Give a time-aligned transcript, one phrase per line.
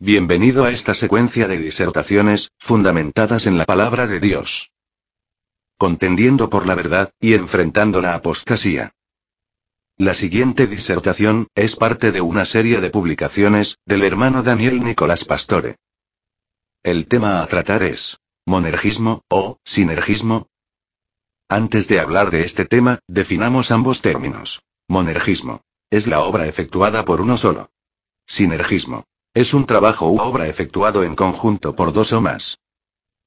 [0.00, 4.70] Bienvenido a esta secuencia de disertaciones, fundamentadas en la palabra de Dios.
[5.76, 8.92] Contendiendo por la verdad, y enfrentando la apostasía.
[9.96, 15.78] La siguiente disertación, es parte de una serie de publicaciones, del hermano Daniel Nicolás Pastore.
[16.84, 20.46] El tema a tratar es, monergismo, o, sinergismo.
[21.48, 24.62] Antes de hablar de este tema, definamos ambos términos.
[24.86, 25.62] Monergismo.
[25.90, 27.72] Es la obra efectuada por uno solo.
[28.26, 29.04] Sinergismo
[29.34, 32.58] es un trabajo u obra efectuado en conjunto por dos o más.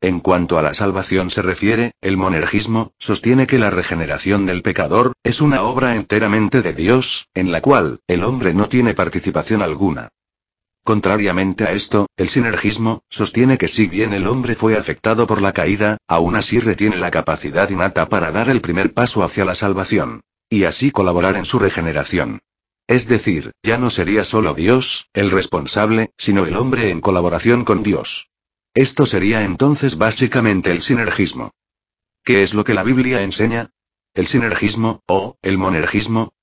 [0.00, 5.12] En cuanto a la salvación se refiere, el monergismo sostiene que la regeneración del pecador
[5.22, 10.08] es una obra enteramente de Dios, en la cual el hombre no tiene participación alguna.
[10.84, 15.52] Contrariamente a esto, el sinergismo sostiene que si bien el hombre fue afectado por la
[15.52, 20.22] caída, aún así retiene la capacidad innata para dar el primer paso hacia la salvación.
[20.48, 22.40] Y así colaborar en su regeneración.
[22.90, 27.84] Es decir, ya no sería solo Dios, el responsable, sino el hombre en colaboración con
[27.84, 28.30] Dios.
[28.74, 31.52] Esto sería entonces básicamente el sinergismo.
[32.24, 33.70] ¿Qué es lo que la Biblia enseña?
[34.12, 36.34] El sinergismo, o, el monergismo,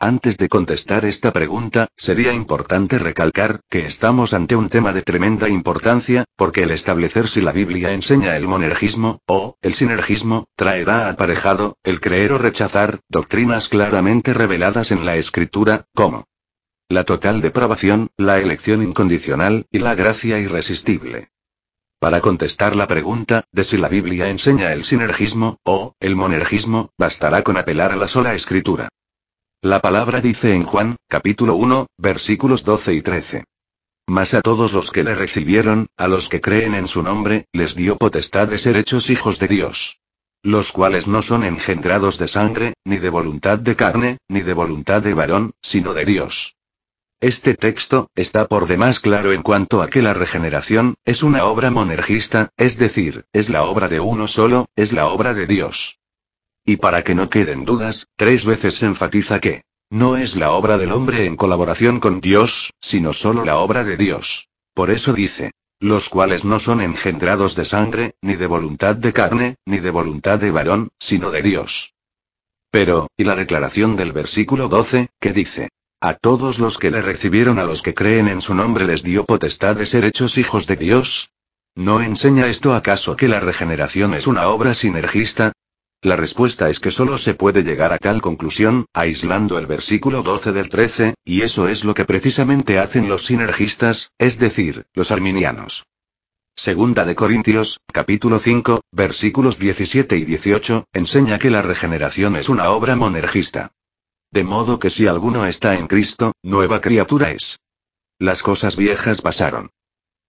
[0.00, 5.48] antes de contestar esta pregunta, sería importante recalcar que estamos ante un tema de tremenda
[5.48, 11.76] importancia, porque el establecer si la Biblia enseña el monergismo, o el sinergismo, traerá aparejado,
[11.84, 16.24] el creer o rechazar, doctrinas claramente reveladas en la Escritura, como
[16.88, 21.28] la total depravación, la elección incondicional, y la gracia irresistible.
[22.00, 27.42] Para contestar la pregunta, de si la Biblia enseña el sinergismo, o el monergismo, bastará
[27.42, 28.88] con apelar a la sola Escritura.
[29.62, 33.44] La palabra dice en Juan, capítulo 1, versículos 12 y 13.
[34.06, 37.74] Mas a todos los que le recibieron, a los que creen en su nombre, les
[37.74, 39.98] dio potestad de ser hechos hijos de Dios.
[40.42, 45.02] Los cuales no son engendrados de sangre, ni de voluntad de carne, ni de voluntad
[45.02, 46.56] de varón, sino de Dios.
[47.20, 51.70] Este texto, está por demás claro en cuanto a que la regeneración, es una obra
[51.70, 55.99] monergista, es decir, es la obra de uno solo, es la obra de Dios.
[56.64, 60.78] Y para que no queden dudas, tres veces se enfatiza que no es la obra
[60.78, 64.48] del hombre en colaboración con Dios, sino solo la obra de Dios.
[64.74, 69.56] Por eso dice, los cuales no son engendrados de sangre, ni de voluntad de carne,
[69.64, 71.94] ni de voluntad de varón, sino de Dios.
[72.70, 75.70] Pero, ¿y la declaración del versículo 12, que dice?
[76.00, 79.24] A todos los que le recibieron a los que creen en su nombre les dio
[79.24, 81.30] potestad de ser hechos hijos de Dios?
[81.74, 85.52] ¿No enseña esto acaso que la regeneración es una obra sinergista?
[86.02, 90.52] La respuesta es que solo se puede llegar a tal conclusión, aislando el versículo 12
[90.52, 95.84] del 13, y eso es lo que precisamente hacen los sinergistas, es decir, los arminianos.
[96.56, 102.70] Segunda de Corintios, capítulo 5, versículos 17 y 18, enseña que la regeneración es una
[102.70, 103.72] obra monergista.
[104.30, 107.60] De modo que si alguno está en Cristo, nueva criatura es.
[108.18, 109.70] Las cosas viejas pasaron.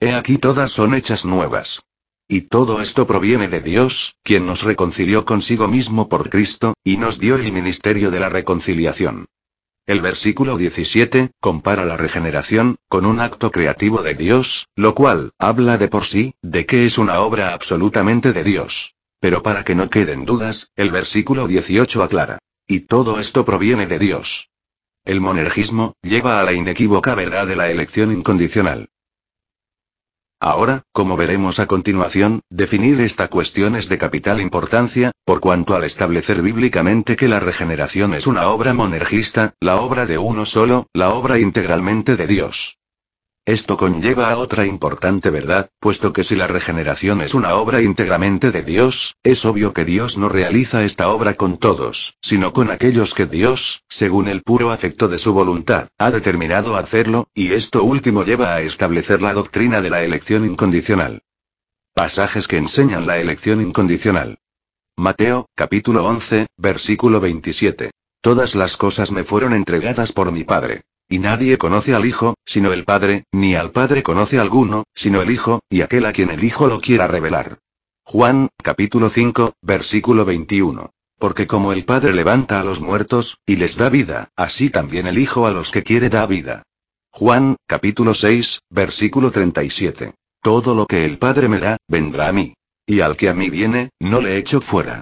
[0.00, 1.80] He aquí todas son hechas nuevas.
[2.32, 7.18] Y todo esto proviene de Dios, quien nos reconcilió consigo mismo por Cristo, y nos
[7.18, 9.26] dio el ministerio de la reconciliación.
[9.84, 15.76] El versículo 17, compara la regeneración, con un acto creativo de Dios, lo cual, habla
[15.76, 18.94] de por sí, de que es una obra absolutamente de Dios.
[19.18, 22.38] Pero para que no queden dudas, el versículo 18 aclara.
[22.64, 24.50] Y todo esto proviene de Dios.
[25.04, 28.88] El monergismo, lleva a la inequívoca verdad de la elección incondicional.
[30.42, 35.84] Ahora, como veremos a continuación, definir esta cuestión es de capital importancia, por cuanto al
[35.84, 41.10] establecer bíblicamente que la regeneración es una obra monergista, la obra de uno solo, la
[41.10, 42.79] obra integralmente de Dios.
[43.46, 48.50] Esto conlleva a otra importante verdad, puesto que si la regeneración es una obra íntegramente
[48.50, 53.14] de Dios, es obvio que Dios no realiza esta obra con todos, sino con aquellos
[53.14, 58.24] que Dios, según el puro afecto de su voluntad, ha determinado hacerlo, y esto último
[58.24, 61.22] lleva a establecer la doctrina de la elección incondicional.
[61.94, 64.38] Pasajes que enseñan la elección incondicional.
[64.96, 67.90] Mateo, capítulo 11, versículo 27.
[68.20, 70.82] Todas las cosas me fueron entregadas por mi Padre.
[71.12, 75.32] Y nadie conoce al Hijo, sino el Padre, ni al Padre conoce alguno, sino el
[75.32, 77.58] Hijo, y aquel a quien el Hijo lo quiera revelar.
[78.04, 80.92] Juan, capítulo 5, versículo 21.
[81.18, 85.18] Porque como el Padre levanta a los muertos, y les da vida, así también el
[85.18, 86.62] Hijo a los que quiere da vida.
[87.10, 90.14] Juan, capítulo 6, versículo 37.
[90.40, 92.54] Todo lo que el Padre me da, vendrá a mí.
[92.86, 95.00] Y al que a mí viene, no le echo fuera.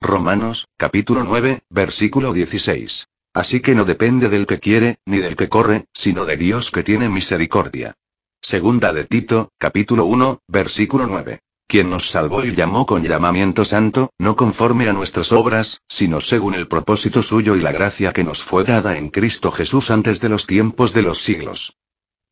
[0.00, 3.04] Romanos, capítulo 9, versículo 16.
[3.32, 6.82] Así que no depende del que quiere, ni del que corre, sino de Dios que
[6.82, 7.94] tiene misericordia.
[8.42, 11.40] Segunda de Tito, capítulo 1, versículo 9.
[11.68, 16.54] Quien nos salvó y llamó con llamamiento santo, no conforme a nuestras obras, sino según
[16.54, 20.28] el propósito suyo y la gracia que nos fue dada en Cristo Jesús antes de
[20.28, 21.76] los tiempos de los siglos.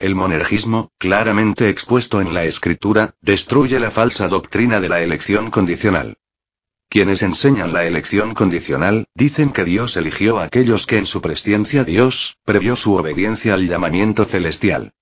[0.00, 6.16] El monergismo, claramente expuesto en la escritura, destruye la falsa doctrina de la elección condicional.
[6.90, 11.84] Quienes enseñan la elección condicional, dicen que Dios eligió a aquellos que en su presciencia
[11.84, 14.92] Dios, previó su obediencia al llamamiento celestial.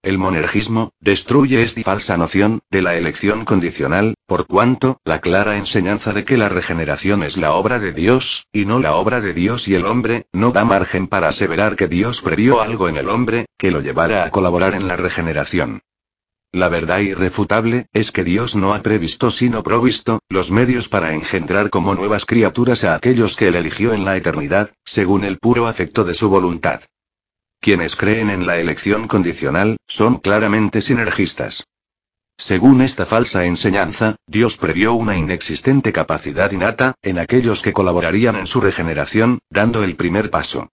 [0.00, 6.14] El monergismo, destruye esta falsa noción, de la elección condicional, por cuanto, la clara enseñanza
[6.14, 9.68] de que la regeneración es la obra de Dios, y no la obra de Dios
[9.68, 13.46] y el hombre, no da margen para aseverar que Dios previó algo en el hombre,
[13.58, 15.82] que lo llevara a colaborar en la regeneración.
[16.52, 21.68] La verdad irrefutable, es que Dios no ha previsto sino provisto, los medios para engendrar
[21.68, 26.04] como nuevas criaturas a aquellos que él eligió en la eternidad, según el puro afecto
[26.04, 26.80] de su voluntad.
[27.60, 31.64] Quienes creen en la elección condicional, son claramente sinergistas.
[32.38, 38.46] Según esta falsa enseñanza, Dios previó una inexistente capacidad innata, en aquellos que colaborarían en
[38.46, 40.70] su regeneración, dando el primer paso.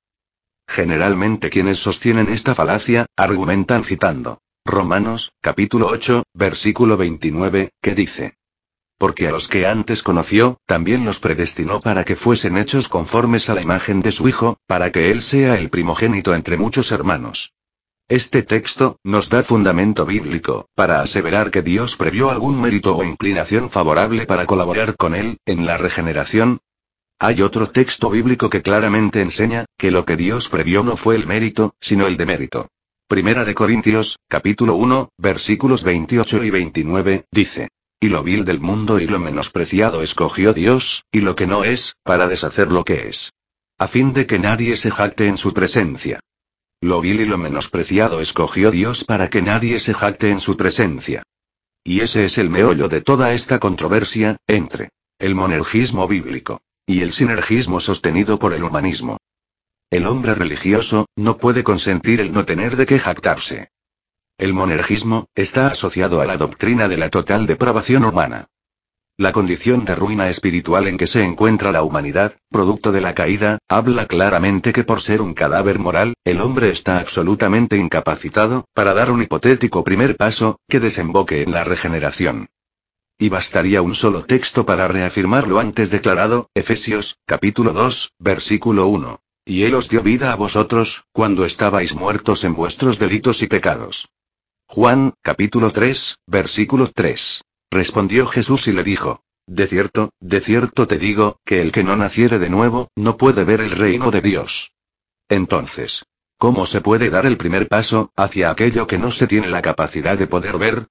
[0.67, 8.33] Generalmente quienes sostienen esta falacia, argumentan citando Romanos, capítulo 8, versículo 29, que dice,
[8.97, 13.53] porque a los que antes conoció, también los predestinó para que fuesen hechos conformes a
[13.53, 17.53] la imagen de su Hijo, para que Él sea el primogénito entre muchos hermanos.
[18.07, 23.69] Este texto, nos da fundamento bíblico, para aseverar que Dios previó algún mérito o inclinación
[23.69, 26.59] favorable para colaborar con Él, en la regeneración.
[27.19, 31.27] Hay otro texto bíblico que claramente enseña, que lo que Dios previó no fue el
[31.27, 32.67] mérito, sino el demérito.
[33.07, 37.67] Primera de Corintios, capítulo 1, versículos 28 y 29, dice.
[37.99, 41.97] Y lo vil del mundo y lo menospreciado escogió Dios, y lo que no es,
[42.01, 43.31] para deshacer lo que es.
[43.77, 46.19] A fin de que nadie se jacte en su presencia.
[46.81, 51.21] Lo vil y lo menospreciado escogió Dios para que nadie se jacte en su presencia.
[51.83, 57.13] Y ese es el meollo de toda esta controversia, entre el monergismo bíblico y el
[57.13, 59.17] sinergismo sostenido por el humanismo.
[59.95, 63.69] El hombre religioso, no puede consentir el no tener de qué jactarse.
[64.37, 68.49] El monergismo, está asociado a la doctrina de la total depravación humana.
[69.15, 73.59] La condición de ruina espiritual en que se encuentra la humanidad, producto de la caída,
[73.69, 79.09] habla claramente que por ser un cadáver moral, el hombre está absolutamente incapacitado, para dar
[79.11, 82.49] un hipotético primer paso, que desemboque en la regeneración.
[83.17, 89.21] Y bastaría un solo texto para reafirmar lo antes declarado, Efesios, capítulo 2, versículo 1.
[89.47, 94.09] Y Él os dio vida a vosotros, cuando estabais muertos en vuestros delitos y pecados.
[94.67, 97.43] Juan, capítulo 3, versículo 3.
[97.69, 101.95] Respondió Jesús y le dijo, De cierto, de cierto te digo, que el que no
[101.95, 104.71] naciere de nuevo, no puede ver el reino de Dios.
[105.29, 106.05] Entonces,
[106.39, 110.17] ¿cómo se puede dar el primer paso, hacia aquello que no se tiene la capacidad
[110.17, 110.87] de poder ver?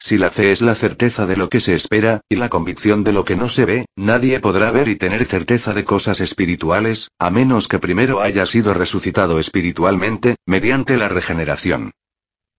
[0.00, 3.12] Si la fe es la certeza de lo que se espera, y la convicción de
[3.12, 7.30] lo que no se ve, nadie podrá ver y tener certeza de cosas espirituales, a
[7.30, 11.90] menos que primero haya sido resucitado espiritualmente, mediante la regeneración.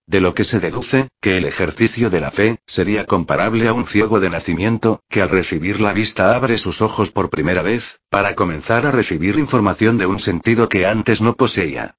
[0.06, 3.86] De lo que se deduce, que el ejercicio de la fe, sería comparable a un
[3.86, 8.34] ciego de nacimiento, que al recibir la vista abre sus ojos por primera vez, para
[8.34, 11.94] comenzar a recibir información de un sentido que antes no poseía.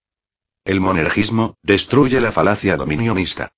[0.65, 3.53] El monergismo, destruye la falacia dominionista.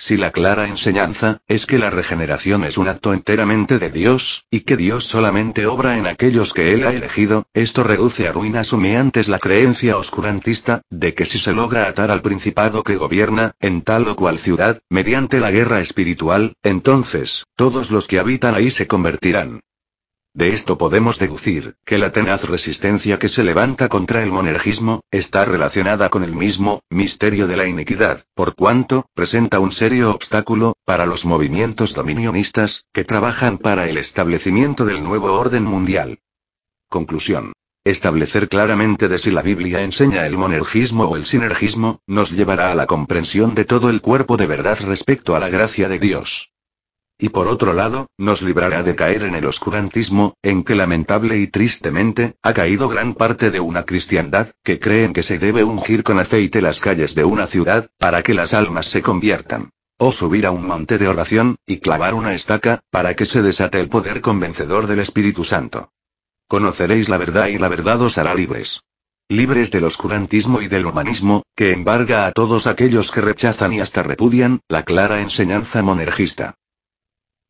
[0.00, 4.60] Si la clara enseñanza, es que la regeneración es un acto enteramente de Dios, y
[4.60, 9.26] que Dios solamente obra en aquellos que Él ha elegido, esto reduce a ruinas humeantes
[9.26, 14.06] la creencia oscurantista, de que si se logra atar al principado que gobierna, en tal
[14.06, 19.62] o cual ciudad, mediante la guerra espiritual, entonces, todos los que habitan ahí se convertirán.
[20.38, 25.44] De esto podemos deducir, que la tenaz resistencia que se levanta contra el monergismo, está
[25.44, 31.06] relacionada con el mismo, misterio de la iniquidad, por cuanto, presenta un serio obstáculo, para
[31.06, 36.20] los movimientos dominionistas, que trabajan para el establecimiento del nuevo orden mundial.
[36.88, 37.52] Conclusión.
[37.82, 42.76] Establecer claramente de si la Biblia enseña el monergismo o el sinergismo, nos llevará a
[42.76, 46.52] la comprensión de todo el cuerpo de verdad respecto a la gracia de Dios.
[47.20, 51.48] Y por otro lado, nos librará de caer en el oscurantismo, en que lamentable y
[51.48, 56.20] tristemente, ha caído gran parte de una cristiandad, que creen que se debe ungir con
[56.20, 59.70] aceite las calles de una ciudad, para que las almas se conviertan.
[59.98, 63.80] O subir a un monte de oración, y clavar una estaca, para que se desate
[63.80, 65.90] el poder convencedor del Espíritu Santo.
[66.46, 68.82] Conoceréis la verdad y la verdad os hará libres
[69.30, 74.02] libres del oscurantismo y del humanismo, que embarga a todos aquellos que rechazan y hasta
[74.02, 76.54] repudian, la clara enseñanza monergista.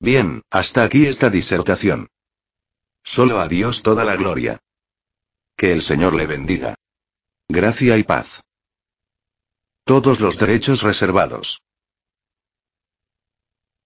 [0.01, 2.09] Bien, hasta aquí esta disertación.
[3.03, 4.61] Solo a Dios toda la gloria.
[5.57, 6.75] Que el Señor le bendiga.
[7.49, 8.43] Gracia y paz.
[9.85, 11.63] Todos los derechos reservados.